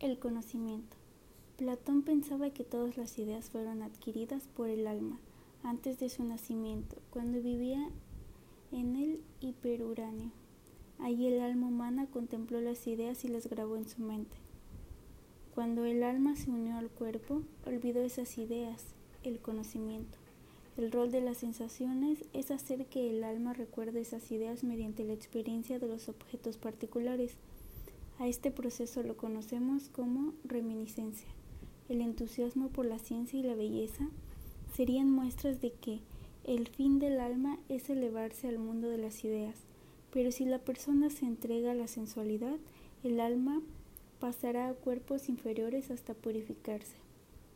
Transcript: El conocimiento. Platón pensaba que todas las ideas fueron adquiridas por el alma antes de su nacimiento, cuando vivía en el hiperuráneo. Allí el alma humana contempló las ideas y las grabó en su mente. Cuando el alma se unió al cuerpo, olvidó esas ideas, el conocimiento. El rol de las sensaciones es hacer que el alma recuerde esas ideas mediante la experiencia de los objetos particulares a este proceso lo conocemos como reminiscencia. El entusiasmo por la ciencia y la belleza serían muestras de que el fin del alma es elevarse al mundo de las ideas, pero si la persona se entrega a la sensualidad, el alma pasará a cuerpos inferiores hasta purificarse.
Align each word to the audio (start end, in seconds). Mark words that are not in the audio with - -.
El 0.00 0.18
conocimiento. 0.18 0.96
Platón 1.58 2.00
pensaba 2.00 2.48
que 2.48 2.64
todas 2.64 2.96
las 2.96 3.18
ideas 3.18 3.50
fueron 3.50 3.82
adquiridas 3.82 4.44
por 4.56 4.70
el 4.70 4.86
alma 4.86 5.20
antes 5.62 6.00
de 6.00 6.08
su 6.08 6.24
nacimiento, 6.24 6.96
cuando 7.10 7.42
vivía 7.42 7.86
en 8.72 8.96
el 8.96 9.20
hiperuráneo. 9.42 10.30
Allí 11.00 11.26
el 11.26 11.42
alma 11.42 11.66
humana 11.66 12.06
contempló 12.06 12.62
las 12.62 12.86
ideas 12.86 13.26
y 13.26 13.28
las 13.28 13.46
grabó 13.46 13.76
en 13.76 13.86
su 13.86 14.00
mente. 14.00 14.38
Cuando 15.54 15.84
el 15.84 16.02
alma 16.02 16.34
se 16.34 16.50
unió 16.50 16.78
al 16.78 16.88
cuerpo, 16.88 17.42
olvidó 17.66 18.00
esas 18.00 18.38
ideas, 18.38 18.94
el 19.22 19.38
conocimiento. 19.38 20.16
El 20.78 20.92
rol 20.92 21.10
de 21.10 21.20
las 21.20 21.36
sensaciones 21.36 22.24
es 22.32 22.50
hacer 22.50 22.86
que 22.86 23.10
el 23.10 23.22
alma 23.22 23.52
recuerde 23.52 24.00
esas 24.00 24.32
ideas 24.32 24.64
mediante 24.64 25.04
la 25.04 25.12
experiencia 25.12 25.78
de 25.78 25.88
los 25.88 26.08
objetos 26.08 26.56
particulares 26.56 27.36
a 28.20 28.28
este 28.28 28.50
proceso 28.50 29.02
lo 29.02 29.16
conocemos 29.16 29.88
como 29.88 30.34
reminiscencia. 30.44 31.28
El 31.88 32.02
entusiasmo 32.02 32.68
por 32.68 32.84
la 32.84 32.98
ciencia 32.98 33.40
y 33.40 33.42
la 33.42 33.54
belleza 33.54 34.10
serían 34.76 35.10
muestras 35.10 35.62
de 35.62 35.72
que 35.72 36.00
el 36.44 36.68
fin 36.68 36.98
del 36.98 37.18
alma 37.18 37.58
es 37.70 37.88
elevarse 37.88 38.46
al 38.46 38.58
mundo 38.58 38.88
de 38.90 38.98
las 38.98 39.24
ideas, 39.24 39.56
pero 40.12 40.32
si 40.32 40.44
la 40.44 40.58
persona 40.58 41.08
se 41.08 41.24
entrega 41.24 41.70
a 41.70 41.74
la 41.74 41.88
sensualidad, 41.88 42.56
el 43.02 43.20
alma 43.20 43.62
pasará 44.20 44.68
a 44.68 44.74
cuerpos 44.74 45.30
inferiores 45.30 45.90
hasta 45.90 46.12
purificarse. 46.12 46.96